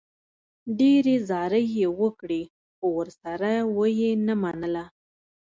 ډېرې 0.79 1.15
زارۍ 1.29 1.65
یې 1.79 1.87
وکړې، 2.01 2.41
خو 2.75 2.85
ورسره 2.97 3.51
و 3.75 3.79
یې 3.99 4.11
نه 4.27 4.35
منله. 4.41 4.83